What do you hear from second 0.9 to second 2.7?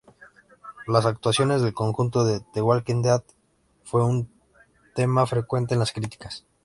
actuaciones del conjunto "The